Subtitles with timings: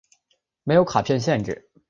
[0.63, 1.69] 没有卡片限制。